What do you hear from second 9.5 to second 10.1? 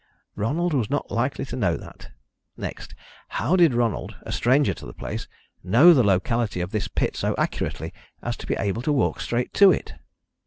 to it?"